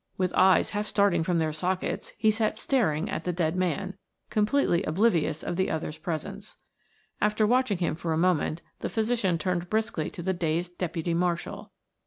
[0.17, 3.93] With eyes half starting from their sockets he sat staring at the dead man,
[4.31, 6.57] completely oblivious of the others' presence.
[7.21, 11.71] After watching him for a moment the physician turned briskly to the dazed deputy marshal.